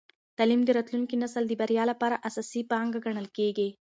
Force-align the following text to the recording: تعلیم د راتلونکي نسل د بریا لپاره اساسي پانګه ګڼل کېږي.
تعلیم 0.37 0.61
د 0.65 0.69
راتلونکي 0.77 1.15
نسل 1.23 1.43
د 1.47 1.53
بریا 1.61 1.83
لپاره 1.91 2.21
اساسي 2.27 2.61
پانګه 2.71 2.99
ګڼل 3.05 3.27
کېږي. 3.37 3.69